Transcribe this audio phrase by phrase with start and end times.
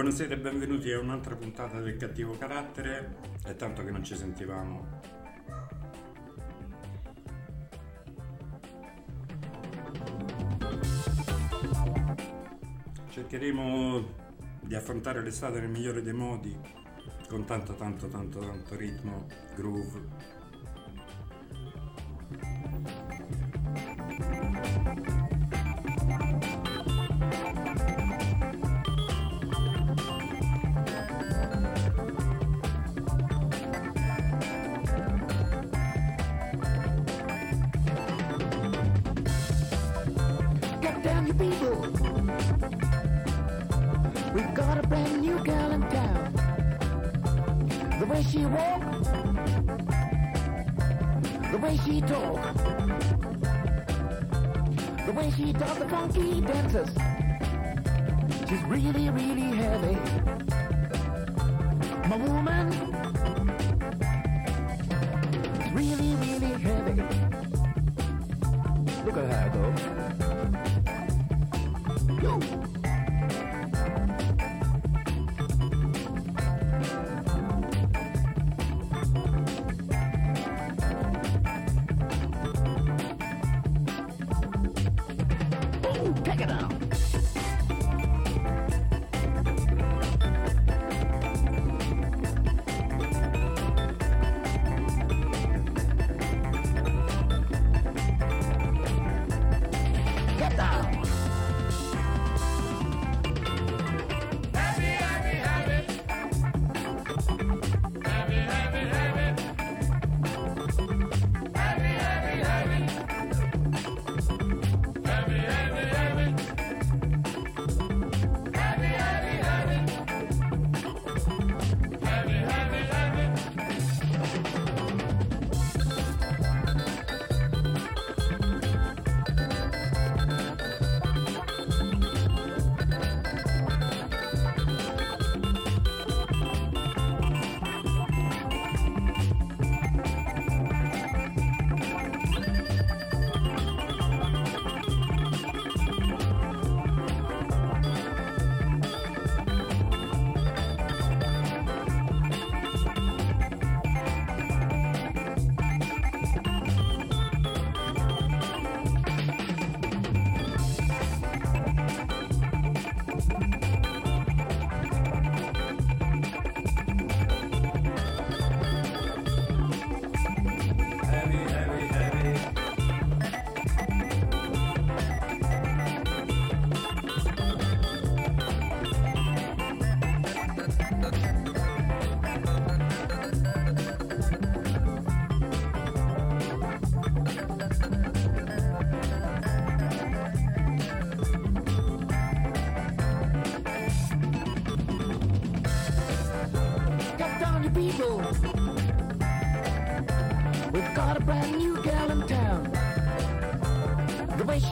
[0.00, 3.18] Buonasera e benvenuti a un'altra puntata del cattivo carattere.
[3.44, 4.98] È tanto che non ci sentivamo.
[13.10, 14.06] Cercheremo
[14.62, 16.58] di affrontare l'estate nel migliore dei modi,
[17.28, 20.39] con tanto tanto tanto tanto ritmo, groove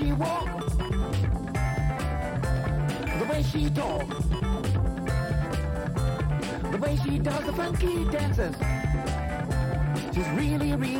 [0.08, 0.48] she walk,
[3.18, 4.08] the way she talk,
[6.70, 8.54] the way she does the funky dances.
[10.14, 10.97] She's really, really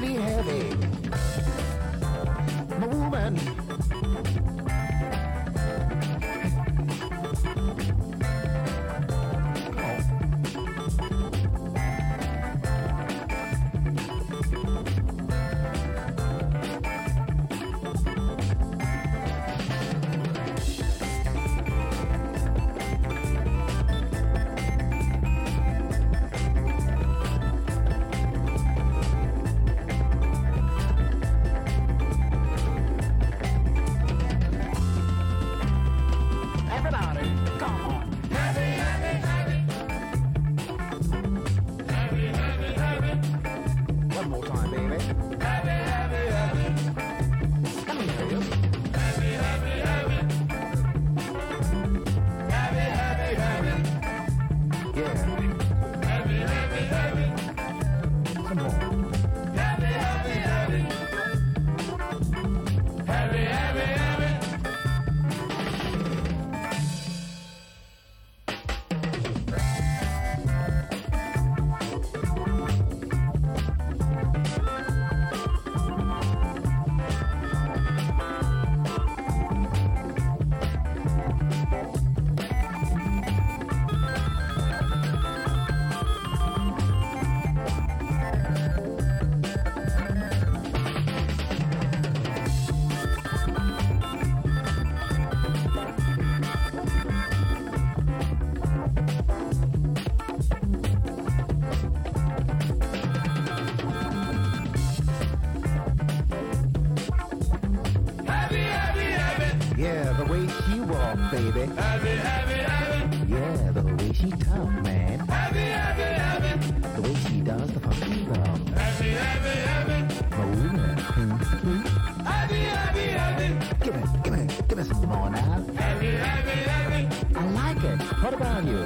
[111.52, 111.74] baby.
[111.74, 113.32] happy, happy, Abby.
[113.32, 115.18] Yeah, the way she talk, man.
[115.20, 116.52] Happy, happy, happy,
[116.96, 118.66] The way she does the funky drum.
[118.76, 119.98] Happy, happy, happy,
[120.32, 120.96] Oh, yeah.
[121.18, 121.80] Mm-hmm.
[122.24, 123.48] Happy, Abby, Abby.
[123.84, 125.64] Give me, give me, give me some more now.
[125.74, 128.00] Happy, happy, happy, I like it.
[128.22, 128.78] What about you?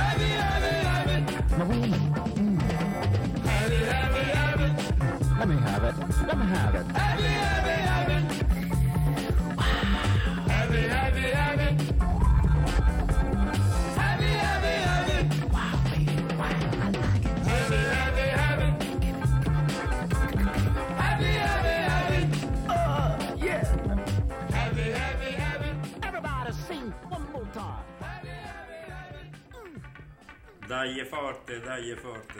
[0.00, 1.96] Happy, happy, happy, Marina.
[2.36, 2.62] Mm.
[3.42, 6.26] Happy, happy, happy, Let me have it.
[6.26, 7.01] Let me have it.
[30.82, 31.04] Deje
[31.46, 32.31] det Deje 40.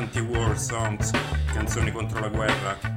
[0.00, 1.10] Anti-war songs,
[1.52, 2.89] canzoni contro la guerra.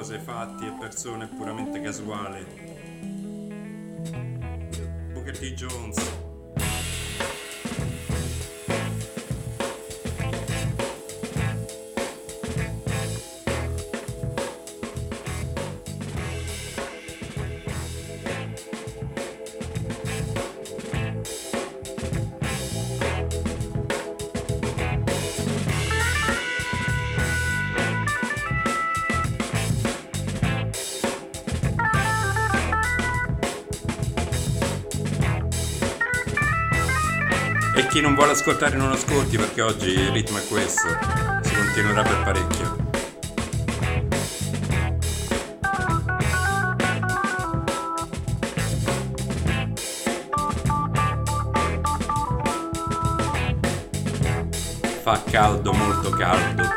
[0.00, 2.46] Cose, fatti e persone puramente casuale.
[5.12, 5.52] Booker T.
[5.52, 6.19] Jones.
[38.00, 40.88] Chi non vuole ascoltare non ascolti perché oggi il ritmo è questo.
[41.42, 42.78] Si continuerà per parecchio.
[55.02, 56.69] Fa caldo, molto caldo.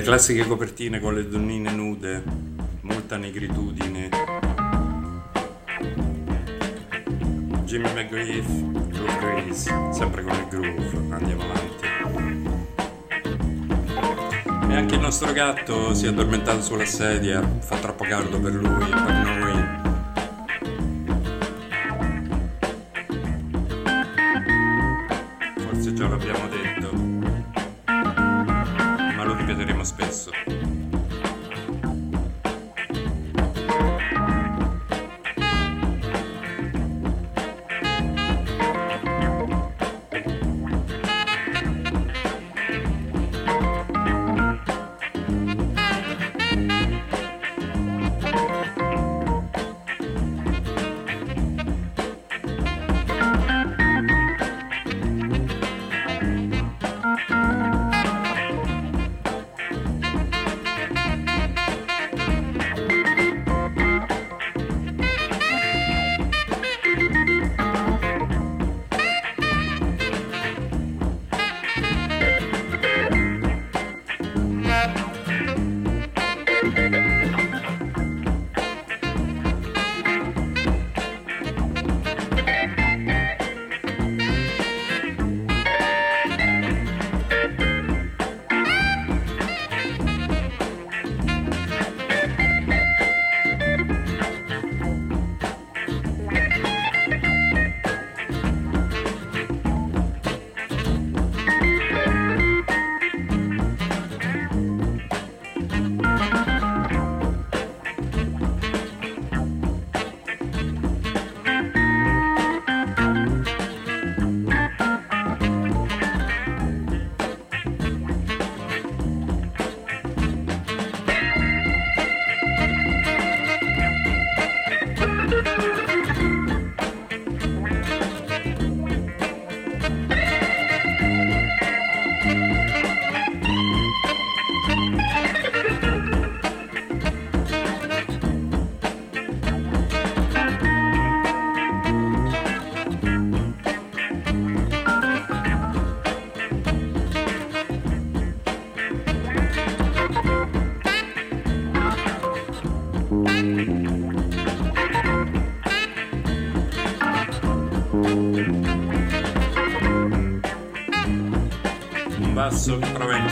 [0.00, 2.22] Le classiche copertine con le donnine nude,
[2.80, 4.08] molta negritudine.
[7.64, 8.48] Jimmy McGriff,
[8.88, 11.86] Groove Grace, sempre con il groove, andiamo avanti.
[14.70, 18.88] E anche il nostro gatto si è addormentato sulla sedia, fa troppo caldo per lui
[18.88, 19.79] per noi.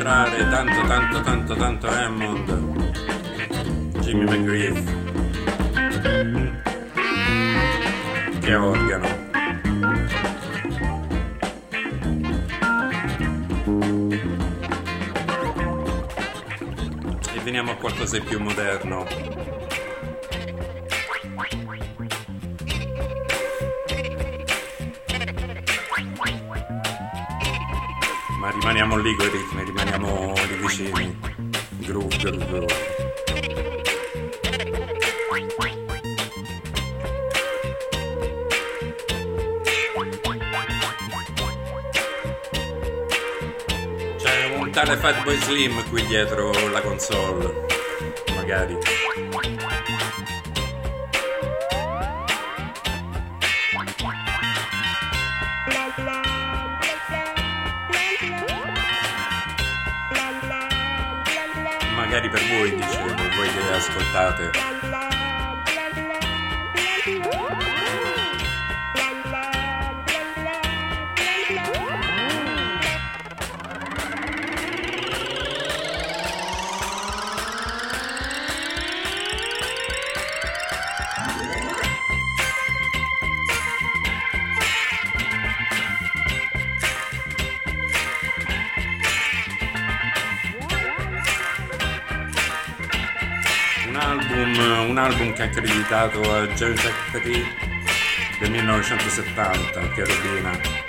[0.09, 2.49] Entrare tanto tanto tanto tanto Hammond.
[4.01, 4.83] Jimmy McGriff.
[8.41, 9.07] Che organo.
[17.35, 19.28] E veniamo a qualcosa di più moderno.
[45.29, 47.67] Fatboy Slim qui dietro la console.
[48.35, 48.79] Magari.
[61.95, 64.78] Magari per voi, dicevo, voi che ascoltate.
[95.89, 97.47] È accreditato a Jacques Petit
[98.41, 100.05] del 1970, che.
[100.05, 100.88] Buon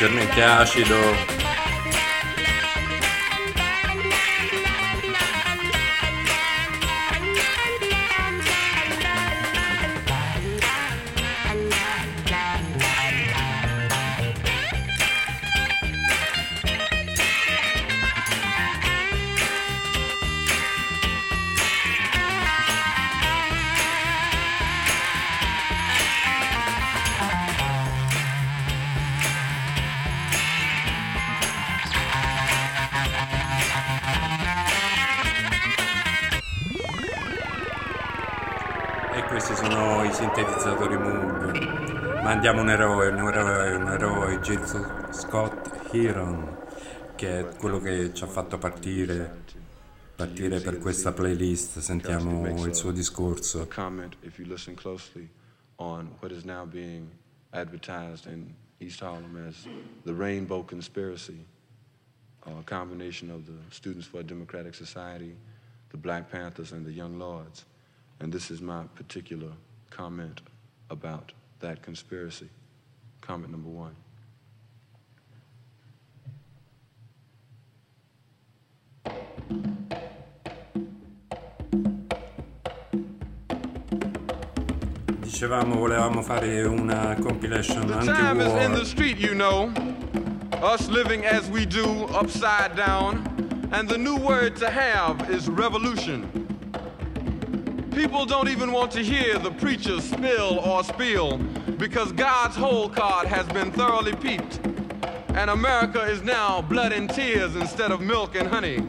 [0.00, 1.39] Leggermente acido.
[46.24, 46.70] Scott
[47.20, 49.44] che è quello che ci ha fatto partire,
[50.16, 51.78] partire per questa playlist.
[51.80, 53.66] Sentiamo il suo discorso.
[53.66, 55.28] comment, if you listen closely,
[55.76, 57.10] on what is now being
[57.50, 59.68] advertised in East Harlem as
[60.06, 61.44] the Rainbow Conspiracy,
[62.46, 65.36] a combination of the Students for a Democratic Society,
[65.90, 67.66] the Black Panthers, and the Young Lords.
[68.20, 69.52] And this is my particular
[69.90, 70.40] comment
[70.88, 72.48] about that conspiracy.
[73.20, 73.94] Comment number one.
[85.20, 88.84] Dicevamo, volevamo fare una compilation The time is in the anti-war.
[88.84, 89.72] street, you know.
[90.62, 93.26] Us living as we do, upside down.
[93.72, 96.26] And the new word to have is revolution.
[97.94, 101.38] People don't even want to hear the preacher spill or spiel
[101.78, 104.58] because God's whole card has been thoroughly peeped.
[105.34, 108.82] And America is now blood and tears instead of milk and honey.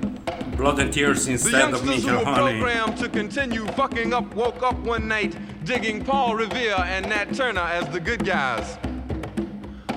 [0.61, 2.59] Blood and Tears The instead of were honey.
[2.59, 7.61] programmed to continue fucking up woke up one night digging Paul Revere and Nat Turner
[7.61, 8.77] as the good guys.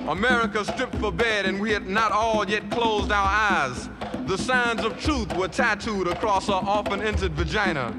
[0.08, 3.90] America stripped for bed and we had not all yet closed our eyes.
[4.26, 7.94] The signs of truth were tattooed across our often entered vagina.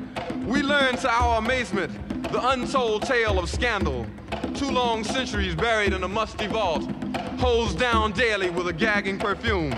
[0.47, 1.91] We learned to our amazement
[2.31, 4.07] the untold tale of scandal.
[4.55, 6.89] Two long centuries buried in a musty vault,
[7.37, 9.75] hosed down daily with a gagging perfume.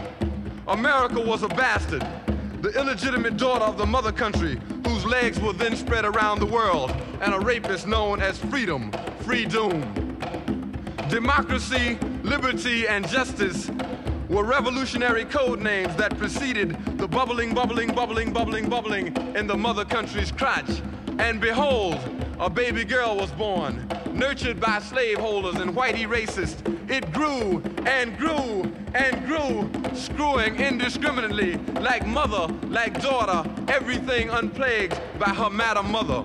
[0.70, 2.08] America was a bastard,
[2.62, 6.92] the illegitimate daughter of the mother country, whose legs will then spread around the world,
[7.22, 10.18] and a rapist known as freedom, free doom.
[11.10, 13.70] Democracy, liberty, and justice
[14.28, 19.86] were revolutionary code names that preceded the bubbling, bubbling, bubbling, bubbling, bubbling in the mother
[19.86, 20.82] country's crotch.
[21.20, 21.98] And behold,
[22.40, 26.62] a baby girl was born, nurtured by slaveholders and whitey racists.
[26.90, 35.30] It grew and grew and grew, screwing indiscriminately, like mother, like daughter, everything unplagued by
[35.30, 36.24] her madam mother.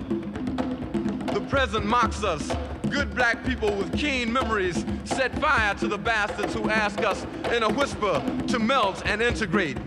[1.33, 2.51] The present mocks us,
[2.89, 7.61] good black people with keen memories set fire to the bastards who ask us in
[7.61, 9.77] a whisper to melt and integrate.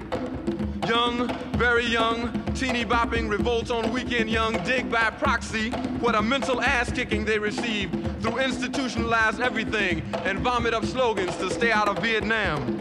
[0.86, 6.60] Young, very young, teeny bopping, revolt on weekend young, dig by proxy what a mental
[6.60, 11.98] ass kicking they receive through institutionalized everything and vomit up slogans to stay out of
[11.98, 12.75] Vietnam.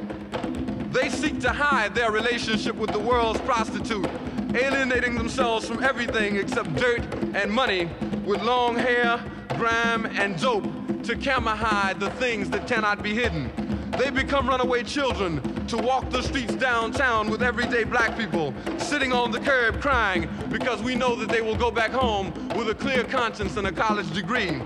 [0.96, 4.08] They seek to hide their relationship with the world's prostitute,
[4.56, 7.02] alienating themselves from everything except dirt
[7.36, 7.90] and money
[8.24, 9.22] with long hair,
[9.58, 10.64] grime, and dope
[11.04, 13.52] to camera hide the things that cannot be hidden.
[14.00, 19.32] They become runaway children to walk the streets downtown with everyday black people sitting on
[19.32, 23.04] the curb crying because we know that they will go back home with a clear
[23.04, 24.62] conscience and a college degree.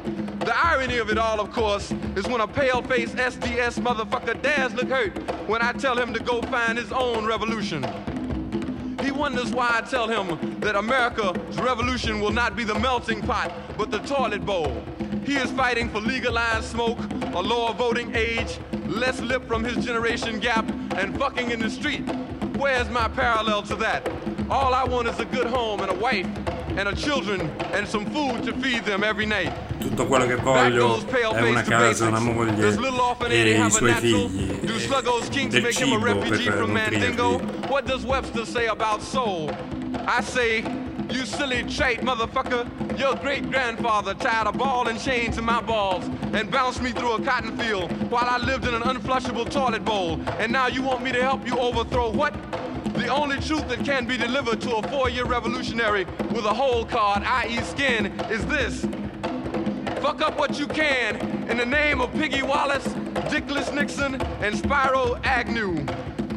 [0.49, 4.89] The irony of it all, of course, is when a pale-faced SDS motherfucker dares look
[4.89, 5.15] hurt
[5.47, 7.83] when I tell him to go find his own revolution.
[9.03, 13.53] He wonders why I tell him that America's revolution will not be the melting pot,
[13.77, 14.83] but the toilet bowl.
[15.23, 16.97] He is fighting for legalized smoke,
[17.31, 18.57] a lower voting age,
[18.87, 22.09] less lip from his generation gap, and fucking in the street.
[22.57, 24.11] Where's my parallel to that?
[24.49, 26.25] All I want is a good home and a wife
[26.79, 27.41] and a children
[27.73, 29.51] and some food to feed them every night.
[29.81, 30.97] Tutto quello che voglio
[31.33, 32.67] è una casa, una moglie
[33.27, 34.65] e i suoi figli.
[34.65, 37.67] Do Sluggo's Kings del cibo per nutrirli.
[37.67, 39.49] What does Webster say about soul?
[40.07, 40.63] I say,
[41.09, 42.65] you silly trait motherfucker.
[42.97, 47.15] Your great grandfather tied a ball and chain to my balls and bounced me through
[47.15, 50.19] a cotton field while I lived in an unflushable toilet bowl.
[50.39, 52.33] And now you want me to help you overthrow what?
[52.93, 57.23] The only truth that can be delivered to a four-year revolutionary with a hole card,
[57.23, 57.61] i.e.
[57.61, 58.85] skin, is this.
[60.01, 61.17] Fuck up what you can
[61.49, 62.87] in the name of Piggy Wallace,
[63.29, 65.85] Dickless Nixon, and Spyro Agnew.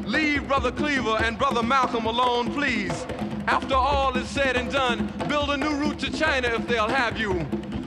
[0.07, 3.07] Leave Brother Cleaver and Brother Malcolm alone, please.
[3.47, 7.19] After all is said and done, build a new route to China if they'll have
[7.19, 7.33] you.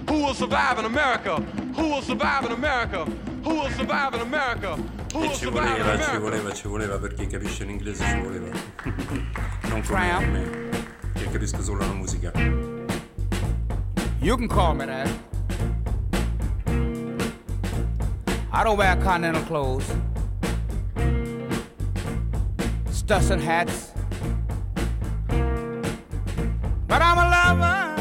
[0.09, 1.37] Who will survive in America?
[1.75, 3.05] Who will survive in America?
[3.43, 4.79] Who will survive in America?
[5.17, 8.49] E ci voleva, ci voleva, ci voleva per chi capisce l'inglese ci voleva.
[9.69, 10.69] non come me,
[11.13, 12.33] che capisco solo la musica.
[14.19, 15.07] You can call me that.
[18.51, 19.89] I don't wear continental clothes,
[22.91, 23.93] stuffs and hats.
[26.87, 27.93] But I'm a lover.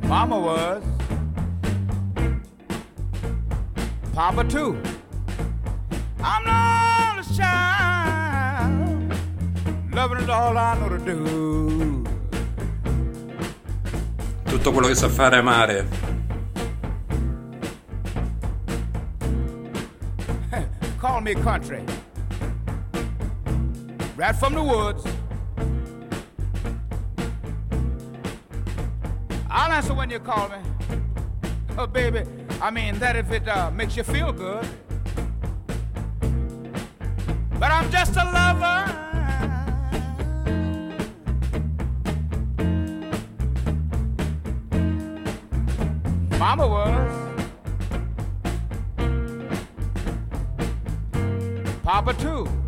[0.06, 0.93] Mama was.
[4.14, 4.80] Papa too.
[6.22, 9.12] I'm not a child.
[9.92, 12.04] Loving is all I know to do.
[14.44, 15.88] Tutto quello che sa fare è amare.
[21.00, 21.84] Call me country.
[24.14, 25.04] Right from the woods.
[29.50, 30.58] I'll answer when you call me.
[31.76, 32.22] Oh, baby,
[32.60, 34.66] I mean that if it uh, makes you feel good.
[37.58, 39.00] But I'm just a lover.
[46.38, 47.24] Mama was.
[51.82, 52.63] Papa too.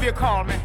[0.00, 0.59] Whatever you a call me,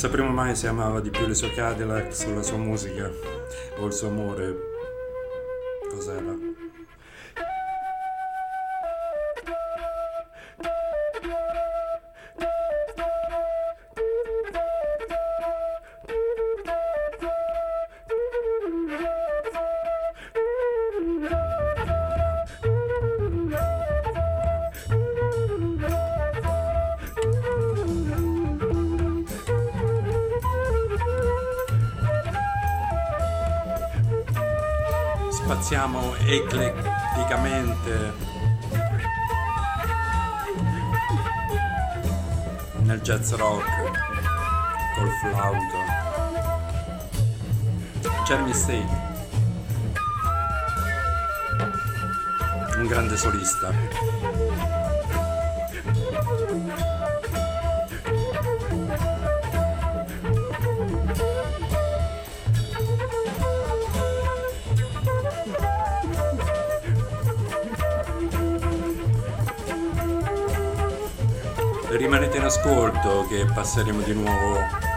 [0.00, 3.10] non sapremo mai se amava di più le sue Cadillacs o la sua musica
[3.78, 4.67] o il suo amore.
[36.30, 38.12] Ecletticamente
[42.82, 43.64] nel jazz rock
[44.94, 45.76] col flauto.
[48.26, 48.86] Jeremy State,
[52.76, 53.72] un grande solista.
[71.90, 74.87] Rimanete in ascolto che passeremo di nuovo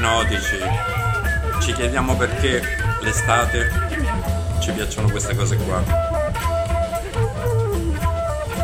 [0.00, 0.58] ipnotici.
[1.60, 2.62] Ci chiediamo perché
[3.02, 3.70] l'estate
[4.60, 5.82] ci piacciono queste cose qua.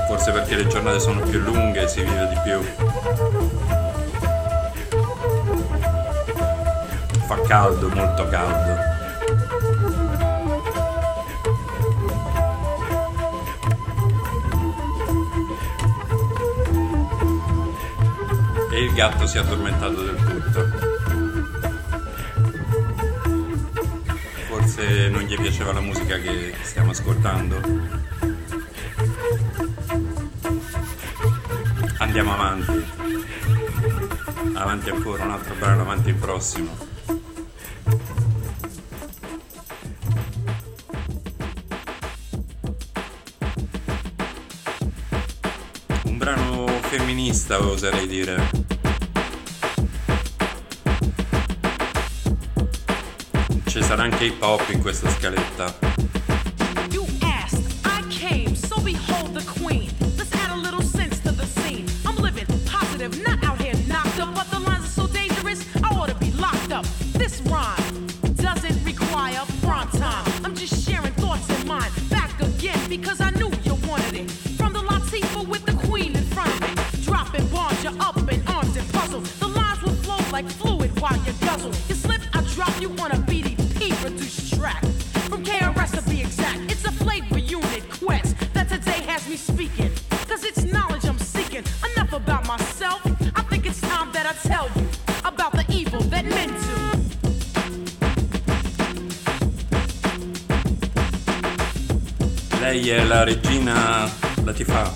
[0.08, 2.62] Forse perché le giornate sono più lunghe e si vive di più.
[7.26, 8.94] Fa caldo, molto caldo.
[18.72, 20.25] E il gatto si è addormentato del
[24.76, 27.58] se non gli piaceva la musica che stiamo ascoltando.
[31.96, 32.84] Andiamo avanti,
[34.52, 36.76] avanti ancora, un altro brano, avanti il prossimo.
[46.04, 48.55] Un brano femminista oserei dire.
[53.96, 56.15] sarà anche hip hop in questa scaletta.
[102.86, 104.08] chi è la regina
[104.44, 104.95] Latifah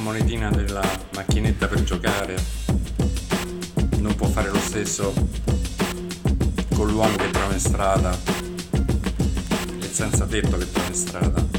[0.00, 0.82] monetina della
[1.14, 2.36] macchinetta per giocare
[3.98, 5.12] non può fare lo stesso
[6.74, 8.18] con l'uomo che trova in strada
[9.80, 11.49] e senza tetto che trova in strada.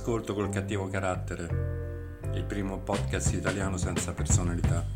[0.00, 4.89] Ascolto col cattivo carattere, il primo podcast italiano senza personalità.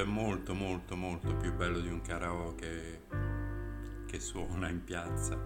[0.00, 3.02] è molto molto molto più bello di un karaoke
[4.06, 5.38] che suona in piazza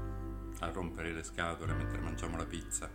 [0.60, 2.88] a rompere le scatole mentre mangiamo la pizza.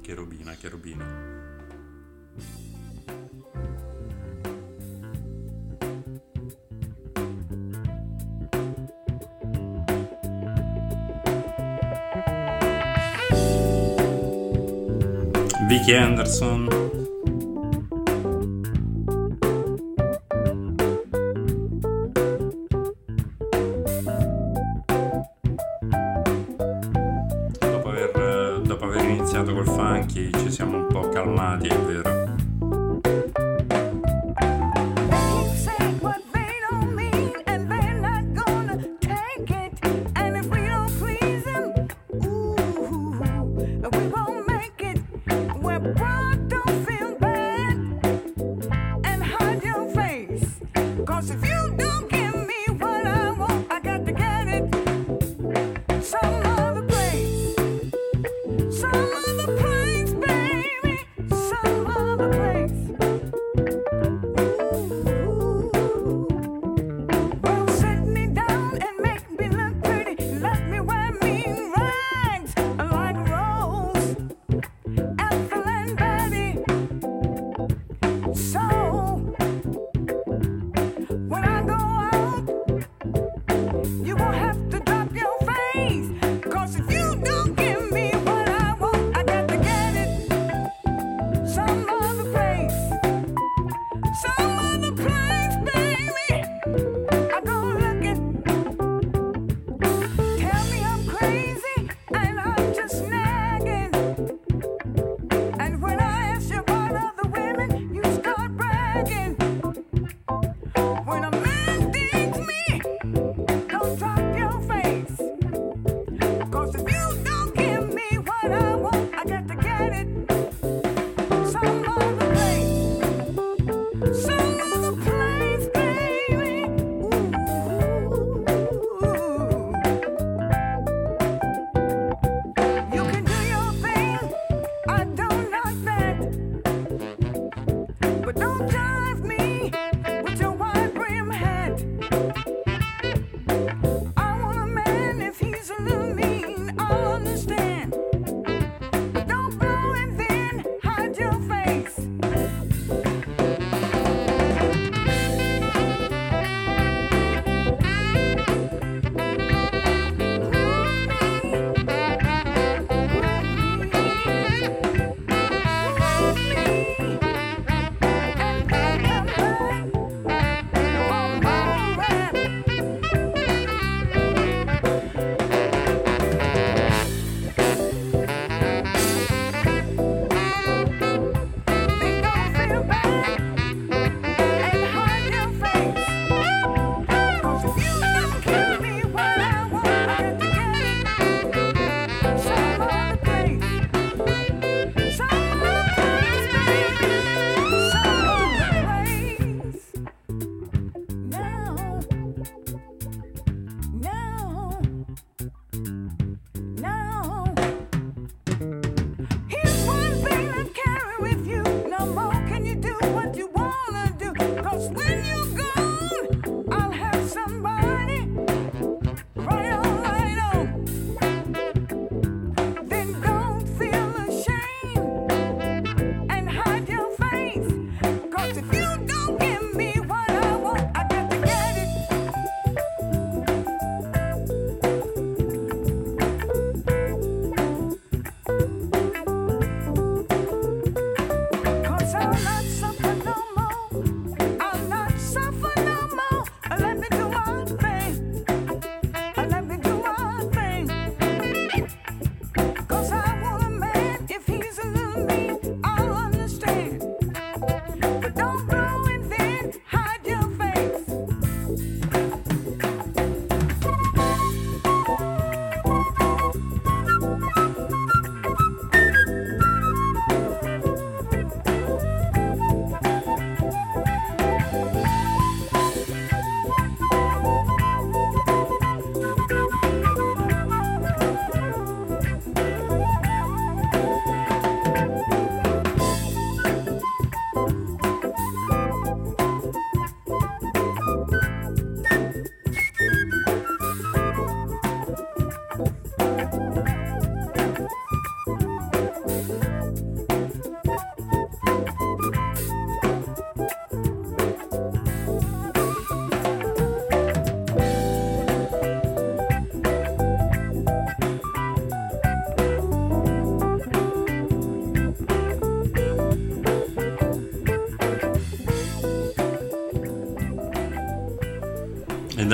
[0.00, 1.04] Che robina, che robina.
[15.68, 16.83] Vicky Anderson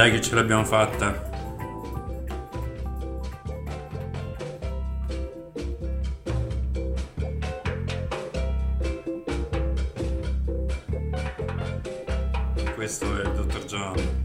[0.01, 1.29] dai che ce l'abbiamo fatta.
[12.75, 14.25] Questo è il dottor John.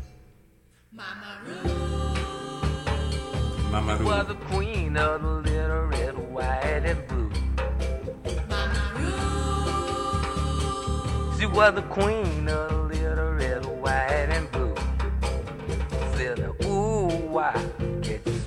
[3.69, 4.33] Mamma was Ru.
[4.33, 7.29] the queen of the little red, white, and blue.
[11.37, 12.74] She was the queen of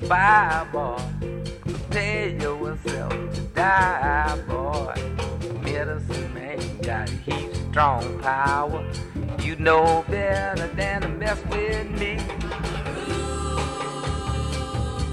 [0.09, 0.97] spy, boy?
[1.61, 4.95] Prepare yourself to die, boy.
[5.61, 8.83] Medicine man got a heat, strong power.
[9.43, 12.17] You know better than to mess with me.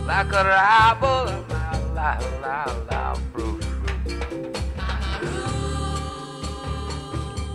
[0.07, 3.65] Like a rival, la la la la, fruit.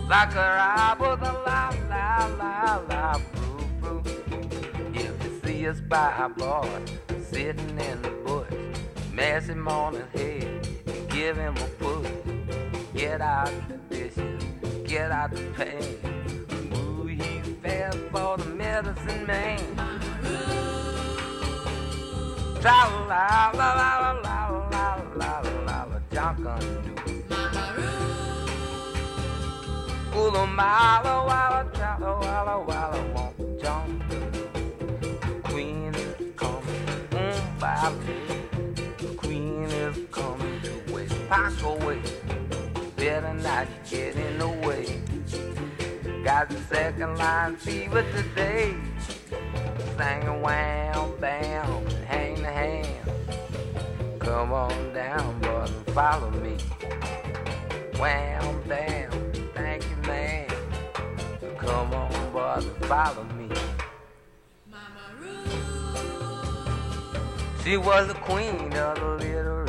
[0.07, 1.17] Like a rival,
[1.47, 4.05] la la la la fruit, fruit.
[4.93, 8.51] If you see a spy boy sitting in the bush,
[9.47, 12.07] him on his head and give him a push.
[12.93, 14.43] Get out of the dishes,
[14.85, 15.97] get out the pain.
[16.75, 19.59] Ooh, he's fast for the medicine man.
[22.59, 26.91] Tra la la la la la la la la la John can do.
[30.19, 34.00] Ooh, the mile walla tra walla walla won't John
[41.31, 42.01] West Parkway.
[42.97, 45.01] Better not get in the way.
[46.25, 48.75] Got the second line fever today.
[49.97, 54.19] Singing wham bam, and hang the hand.
[54.19, 56.57] Come on down, and follow me.
[57.97, 59.11] Wham bam,
[59.53, 60.49] thank you, man.
[61.57, 63.47] Come on, and follow me.
[64.69, 65.45] Mama roo
[67.63, 69.60] She was the queen of the little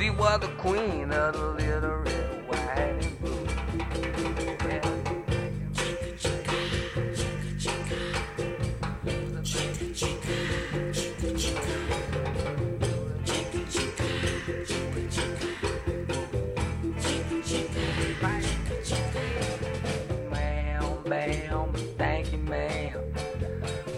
[0.00, 3.46] She was the queen of the little red, white, and blue.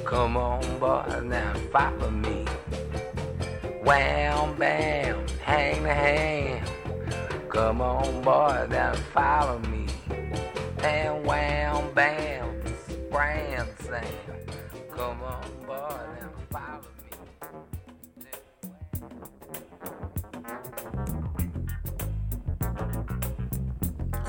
[0.05, 2.45] Come on, boy, now follow me.
[3.85, 6.67] Wham, bam, hang the hand.
[7.49, 9.87] Come on, boy, now follow me.
[10.83, 12.61] And wham, bam,
[13.11, 14.05] grand Sam.
[14.97, 17.09] Come on, boy, now follow me.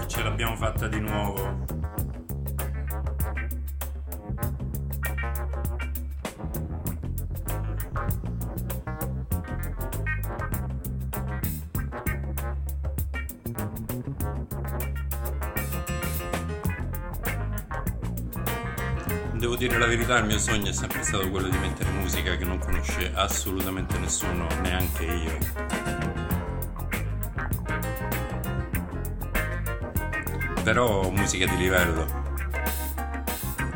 [0.07, 1.72] Ce l'abbiamo fatta di nuovo.
[19.43, 22.45] Devo dire la verità, il mio sogno è sempre stato quello di mettere musica che
[22.45, 25.37] non conosce assolutamente nessuno, neanche io.
[30.63, 32.23] Però musica di livello,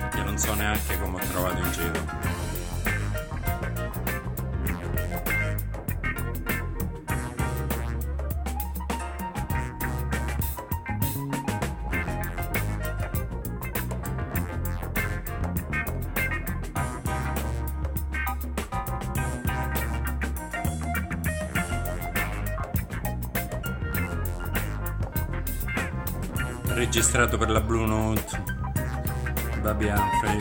[0.10, 2.27] che non so neanche come ho trovato in giro.
[26.98, 28.44] Registrato per la Blue Note,
[29.62, 30.40] Baby Humphrey.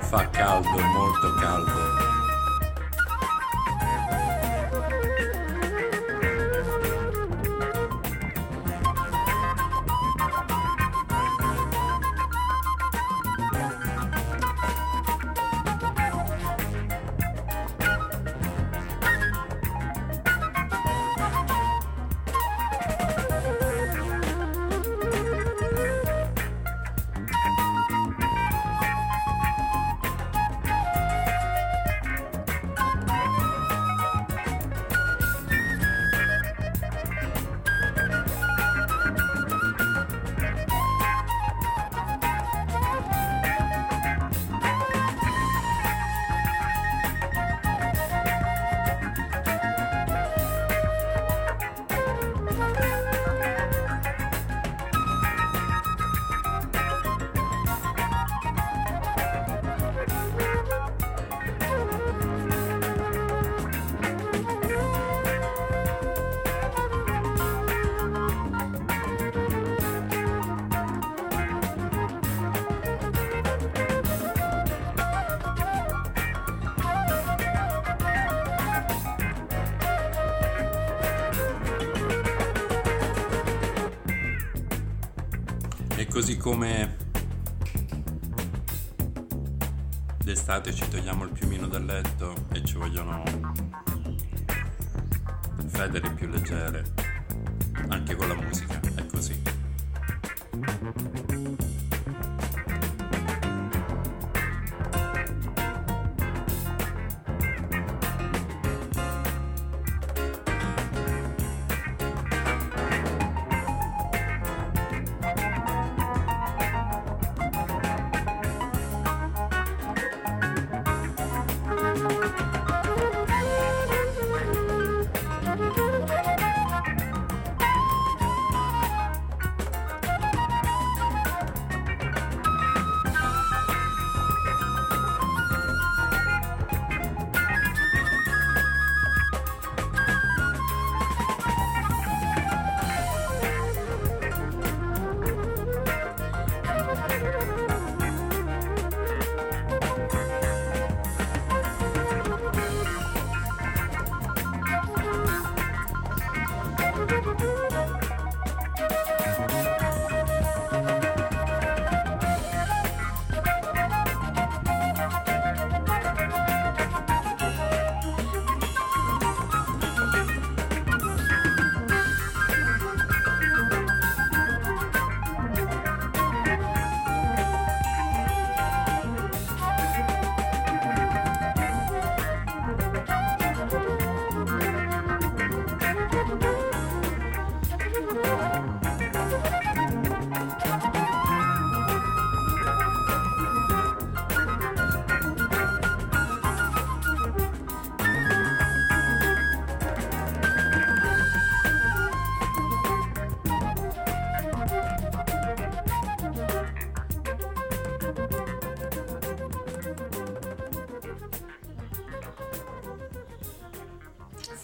[0.00, 2.03] Fa caldo, molto caldo.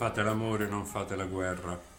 [0.00, 1.89] Fate l'amore, non fate la guerra.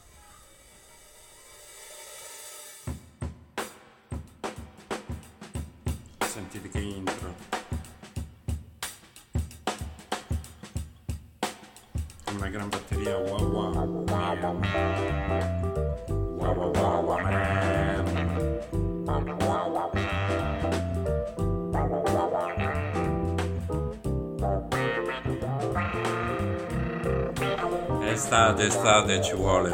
[28.61, 29.69] d'estate ci vuole.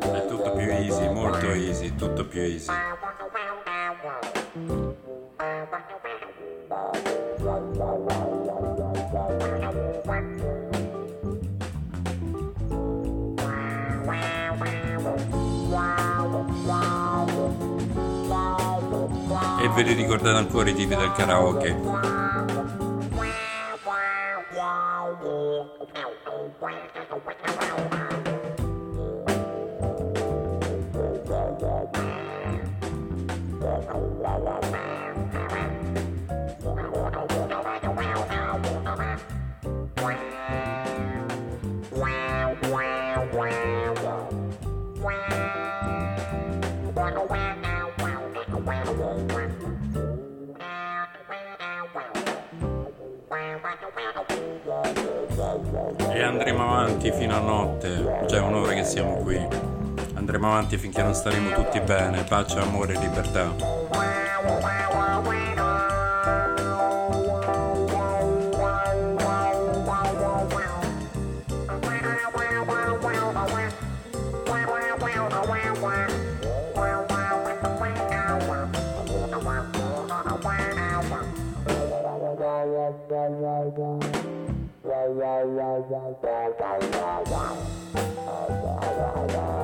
[0.00, 2.72] È tutto più easy, molto easy, tutto più easy.
[19.60, 22.13] E ve li ricordate ancora i tipi del karaoke?
[60.94, 63.82] piano staremo tutti bene, pace, amore e libertà.
[84.86, 86.48] Yeah, yeah, yeah, yeah, yeah,
[88.54, 89.63] yeah, yeah.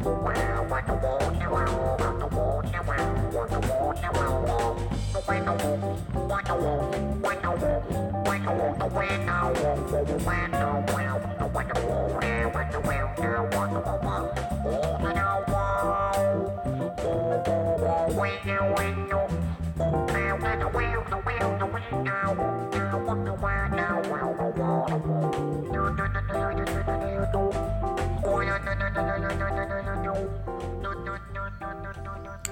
[0.00, 0.34] Wow.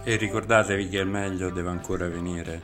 [0.05, 2.61] e ricordatevi che il meglio deve ancora venire.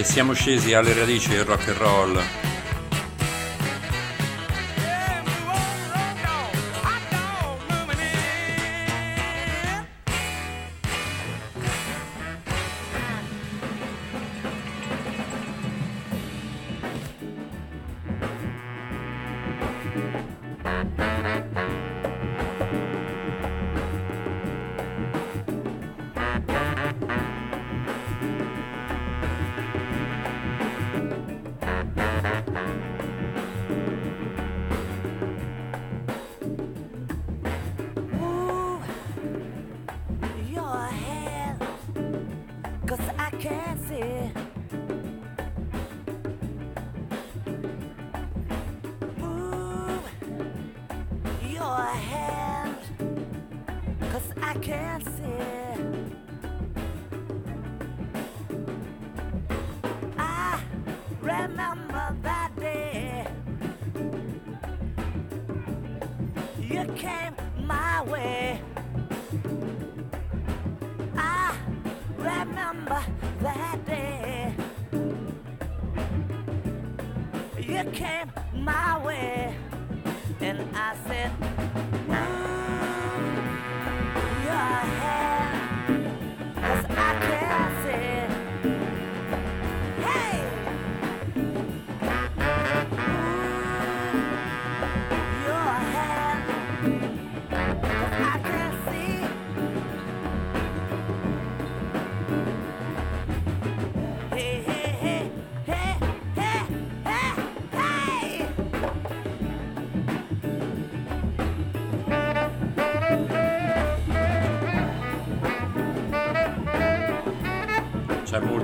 [0.00, 2.39] e siamo scesi alle radici del rock and roll.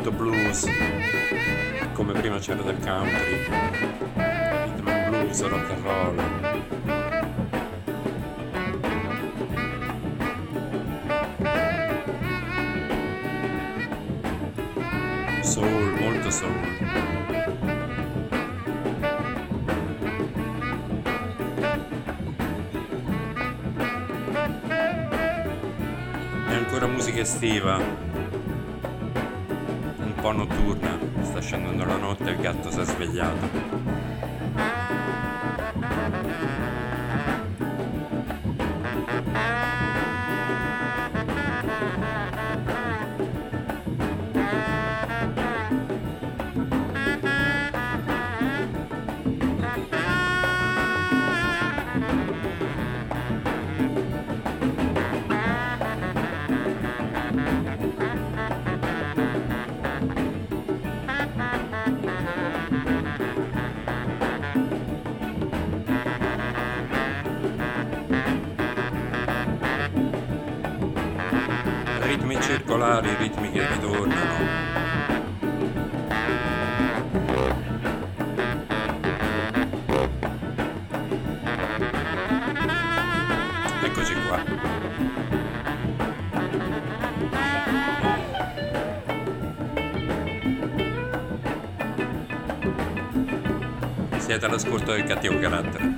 [0.07, 0.67] Molto blues,
[1.95, 3.45] come prima c'era del country,
[4.15, 6.23] rhythm and blues, rock and roll.
[15.43, 16.53] Soul, molto soul.
[26.49, 28.06] È ancora musica estiva,
[30.27, 34.06] po' notturna, sta scendendo la notte e il gatto si è svegliato.
[94.37, 95.96] Siete all'ascolto del cattivo carattere.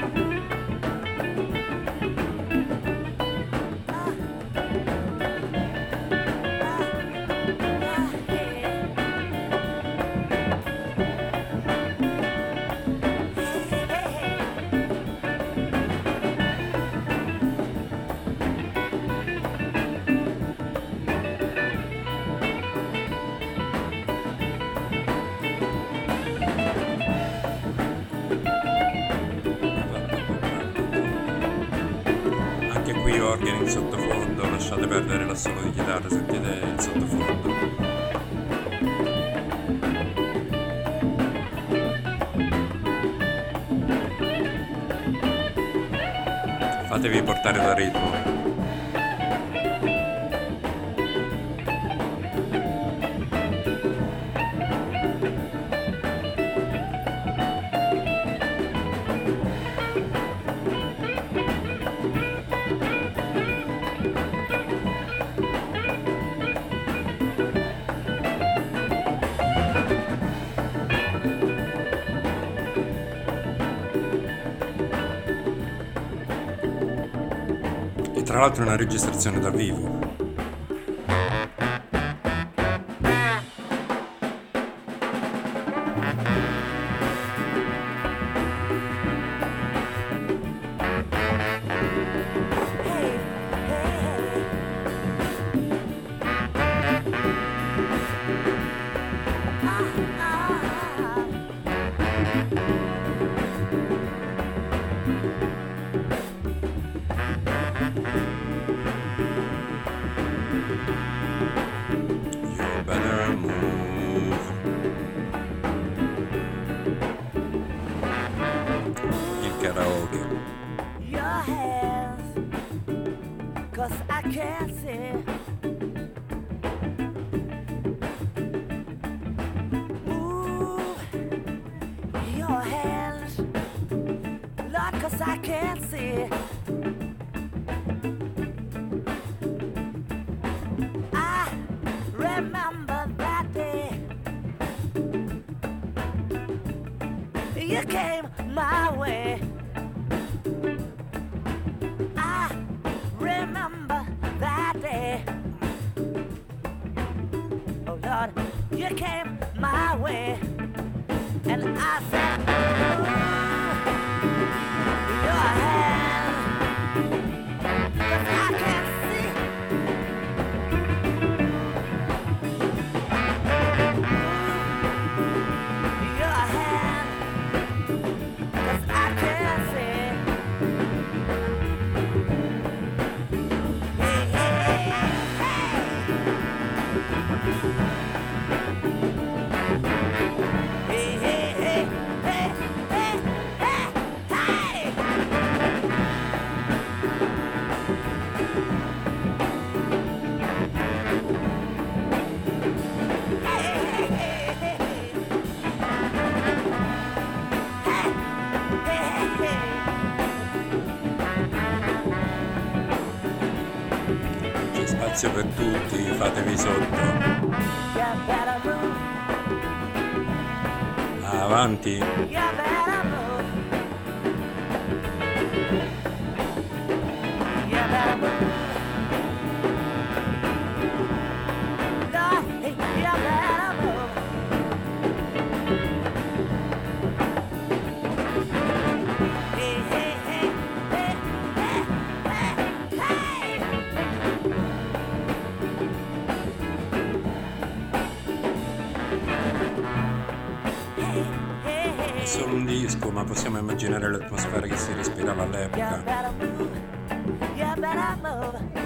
[47.09, 48.08] Fatevi portare dal ritmo.
[78.29, 79.98] Tra l'altro è una registrazione dal vivo.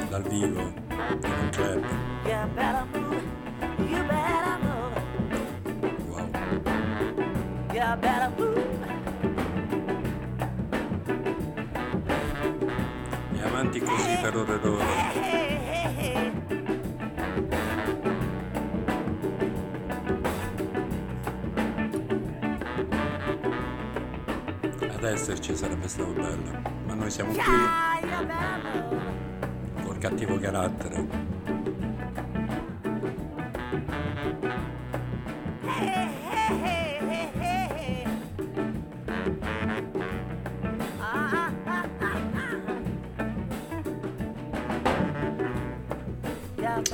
[0.09, 1.85] Dal vivo, in un club.
[6.09, 6.29] Wow.
[13.33, 14.85] E avanti così per ore ed ore.
[24.95, 26.72] Ad esserci sarebbe stato bello.
[27.03, 27.43] Noi siamo qui
[29.83, 31.31] col cattivo carattere.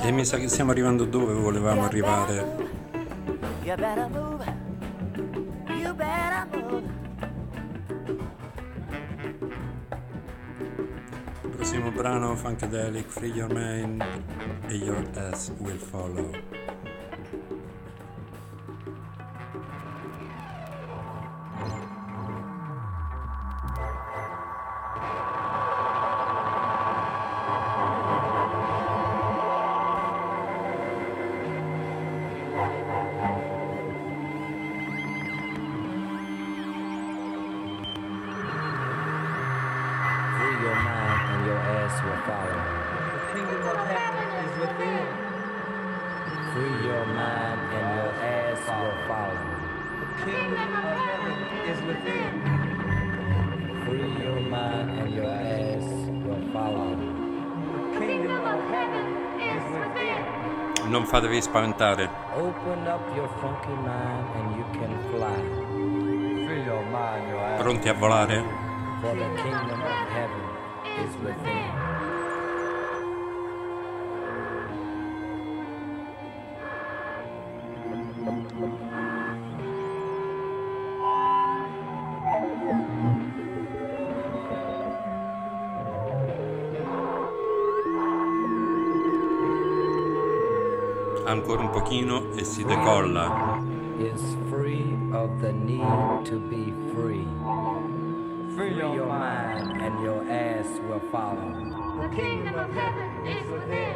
[0.01, 2.67] E mi sa che stiamo arrivando dove volevamo arrivare.
[11.99, 14.01] Brano Funkadelic, Free Your Mind
[14.69, 16.58] e Your Ass Will Follow.
[67.27, 67.61] Your ass.
[67.61, 68.43] Pronti a volare?
[91.69, 93.61] Un pochino e si decolla.
[93.99, 97.27] Is free of the need to be free.
[98.55, 99.67] Free Free your your mind.
[99.67, 101.53] mind and your ass will follow.
[102.01, 103.95] The kingdom of heaven is within.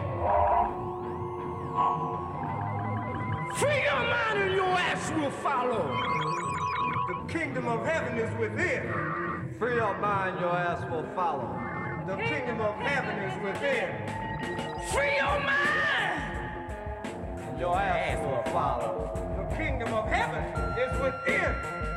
[3.56, 5.88] Free your mind and your ass will follow.
[7.08, 9.54] The kingdom of heaven is within.
[9.58, 11.60] Free your mind, your ass will follow.
[12.08, 13.90] The kingdom of heaven is within.
[14.91, 16.32] Free your mind.
[17.60, 19.12] Your ass will follow.
[19.38, 20.44] The kingdom of heaven
[20.78, 21.93] is within.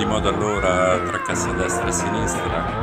[0.00, 2.79] di modo allora tra cassa destra e sinistra.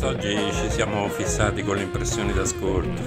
[0.00, 3.02] quest'oggi ci siamo fissati con le impressioni d'ascolto.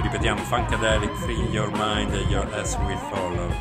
[0.00, 3.52] Ripetiamo, Funkadelic, Free Your Mind and Your Ass Will Follow.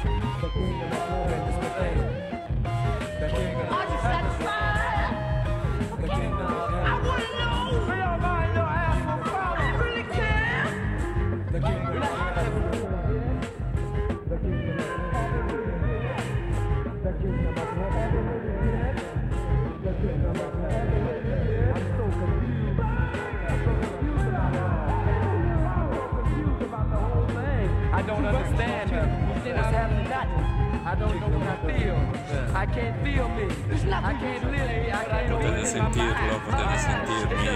[32.73, 33.45] can't feel me.
[33.67, 34.91] There's nothing I can't live me.
[34.91, 37.53] I can't live Potete sentirlo, potete sentirmi.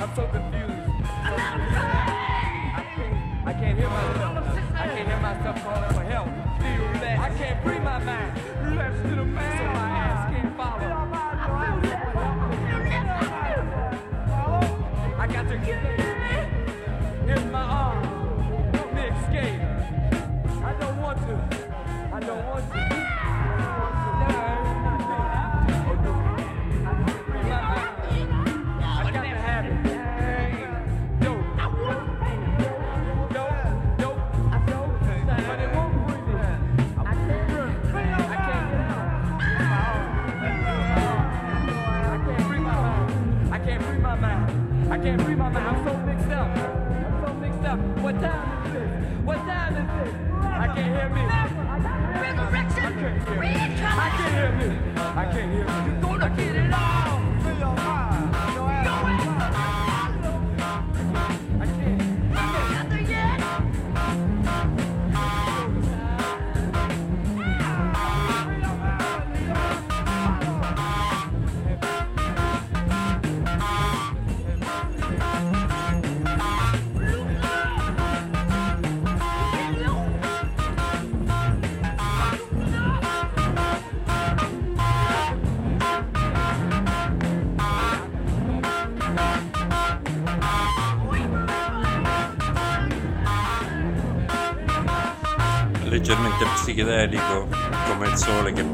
[0.00, 0.57] I'm so confused.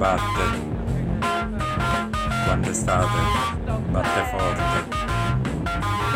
[0.04, 0.44] batte.
[2.44, 3.18] Quando estate,
[3.90, 4.88] batte forte,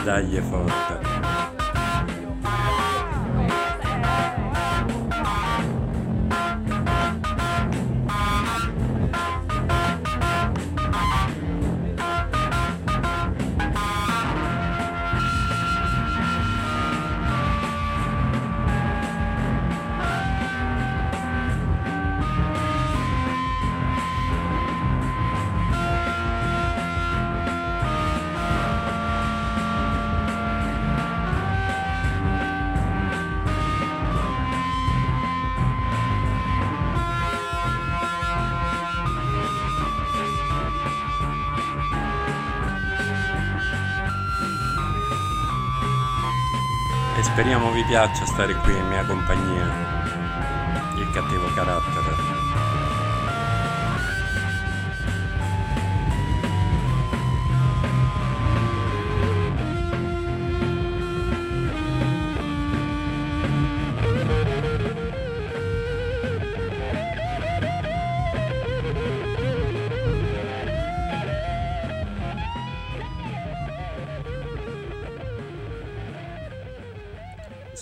[0.05, 1.08] dagli forte.
[47.39, 49.65] Speriamo vi piaccia stare qui in mia compagnia.
[50.97, 52.28] Il cattivo carattere.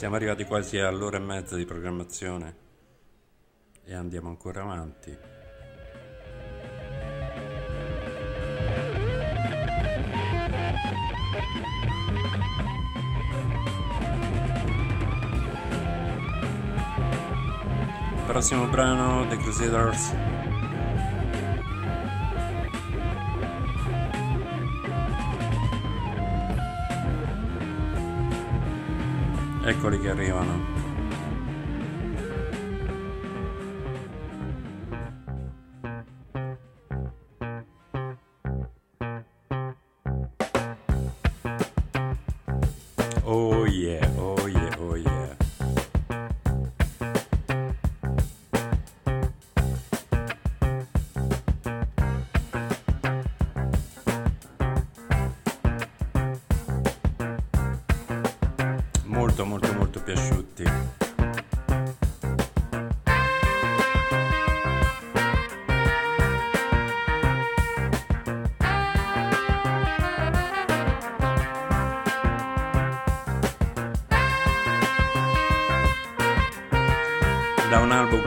[0.06, 2.56] Siamo arrivati quasi all'ora e mezza di programmazione
[3.82, 5.18] e andiamo ancora avanti.
[18.26, 20.35] Prossimo brano The Crusaders.
[29.66, 30.75] Eccoli che arrivano.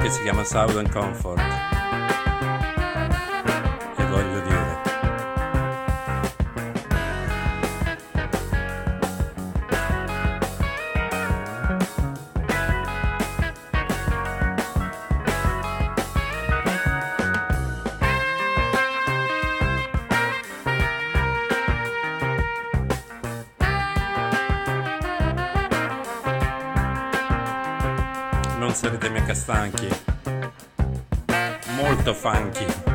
[0.09, 1.39] Che si chiama Southern Comfort.
[3.95, 4.77] E voglio dire.
[28.57, 29.98] Non sarete mica stanchi.
[32.09, 32.88] Stefanki.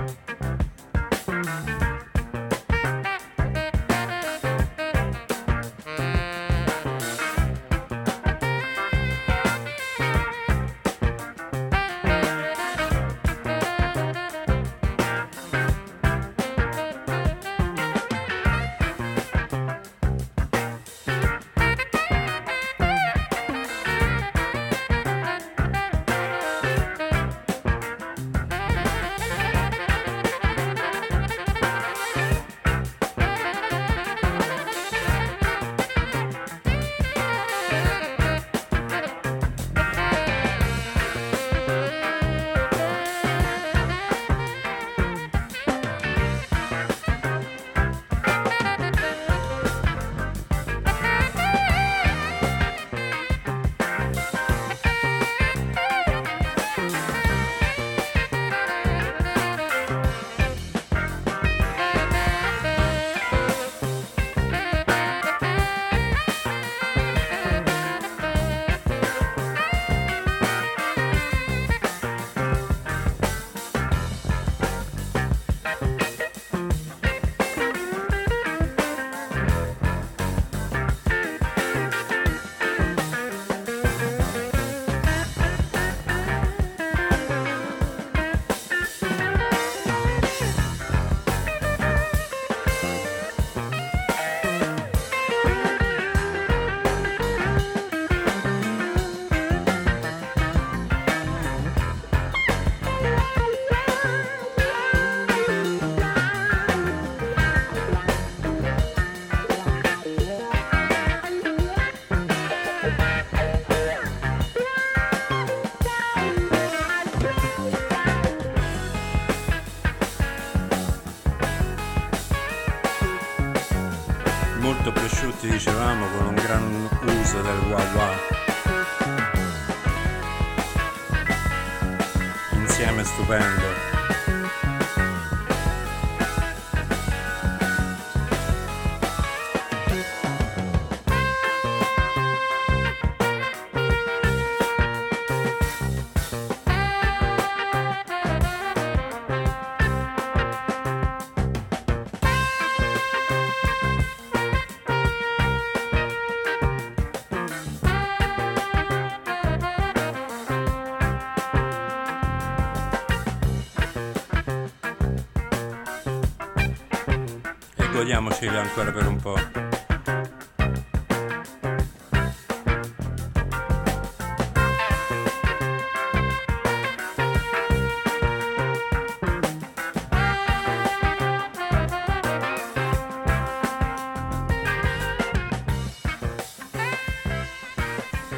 [168.25, 169.35] Godiamoceli ancora per un po'.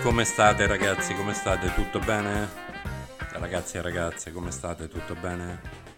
[0.03, 1.15] Come state ragazzi?
[1.15, 1.73] Come state?
[1.75, 2.49] Tutto bene?
[3.31, 4.89] Ragazzi e ragazze, come state?
[4.89, 5.96] Tutto bene?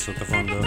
[0.00, 0.58] Sottofondo?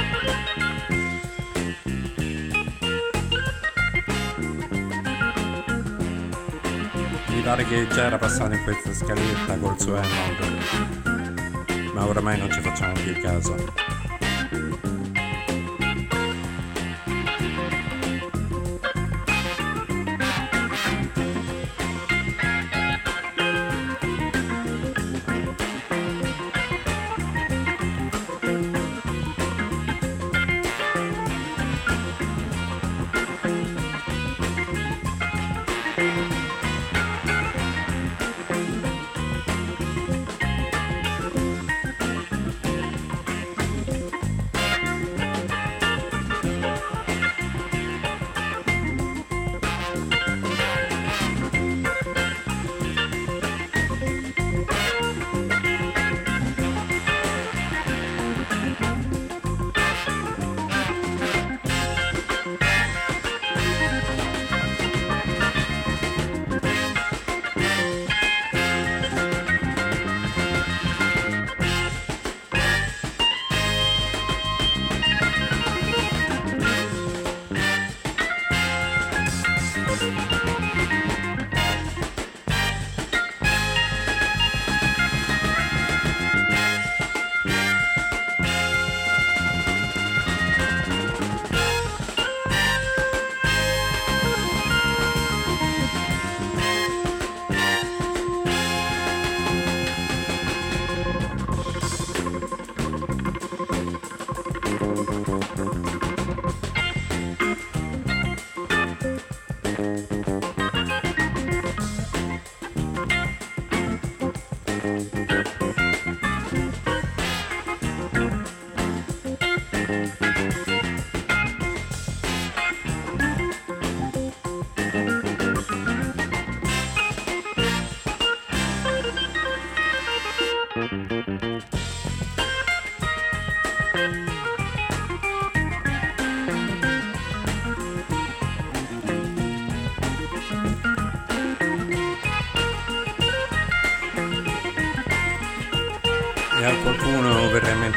[7.30, 10.38] Mi pare che già era passato in questa scaletta col suo Hammond,
[11.94, 13.93] ma oramai non ci facciamo più caso.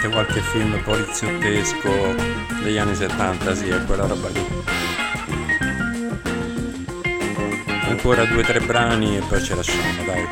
[0.07, 2.15] Mente qualche film poliziottesco
[2.63, 4.47] degli anni 70, sì, è quella roba lì.
[7.89, 10.27] Ancora due o tre brani e poi ci lasciamo, dai.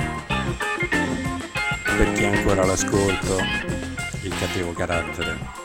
[1.97, 3.39] Per chi ancora l'ascolto,
[4.23, 5.64] il cattivo carattere.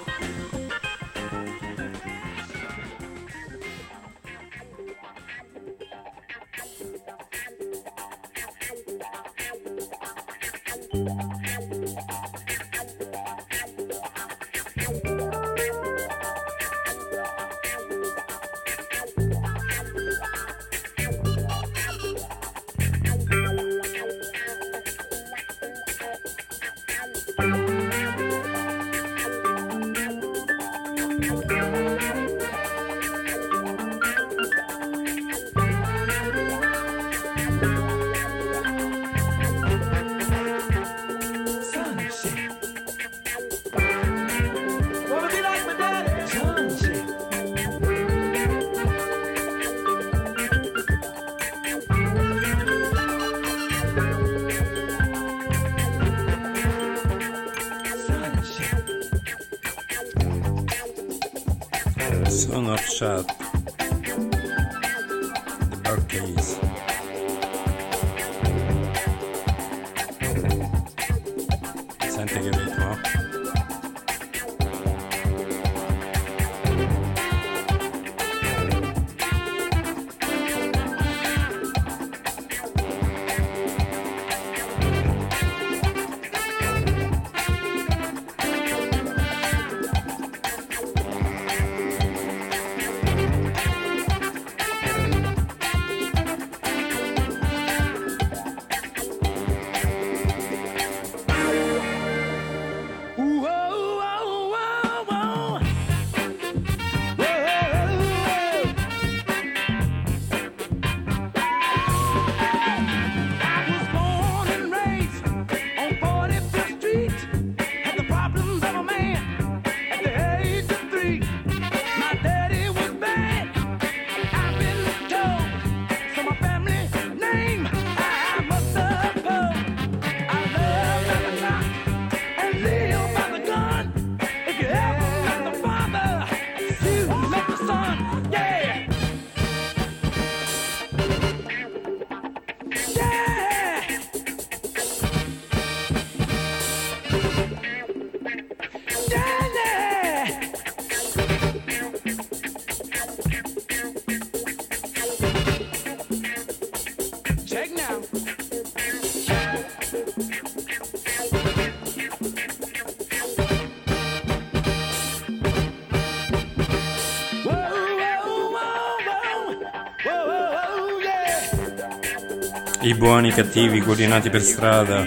[172.89, 175.05] i buoni, i cattivi, guadinati per strada.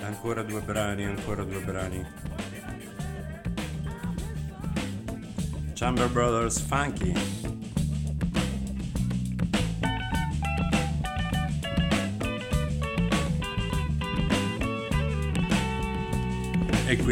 [0.00, 2.06] Ancora due brani, ancora due brani.
[5.74, 7.45] Chamber Brothers Funky.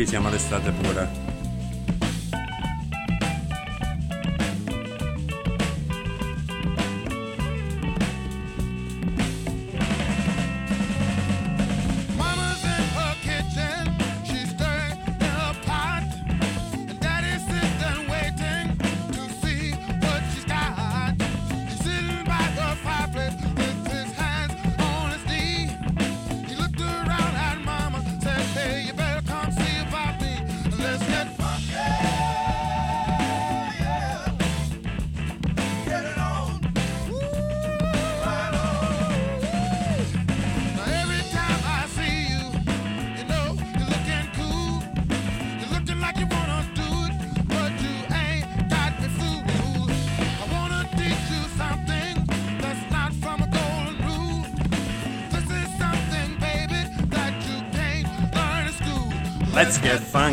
[0.06, 1.23] siamo all'estate pure.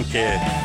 [0.02, 0.61] anche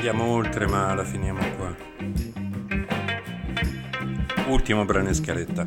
[0.00, 1.76] Andiamo oltre, ma la finiamo qua.
[4.46, 5.66] Ultimo brano in scaletta.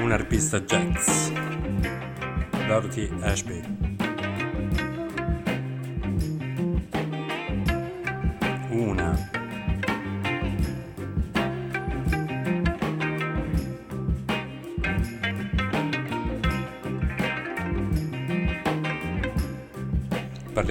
[0.00, 1.28] Un arpista jazz.
[2.66, 4.01] Dorothy Ashby.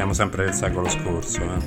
[0.02, 1.60] Parliamo sempre del secolo scorso, eh?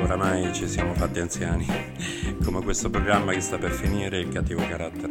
[0.00, 1.66] Oramai ci siamo fatti anziani,
[2.42, 5.07] come questo programma che sta per finire il cattivo carattere.